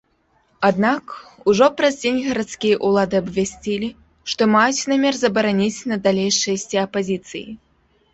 Аднак, 0.67 1.11
ужо 1.51 1.65
праз 1.81 1.97
дзень 2.03 2.15
гарадскія 2.27 2.77
ўлады 2.89 3.19
абвясцілі, 3.23 3.89
што 4.33 4.41
маюць 4.55 4.87
намер 4.95 5.13
забараніць 5.25 5.85
надалей 5.93 6.31
шэсці 6.41 6.75
апазіцыі. 6.87 7.45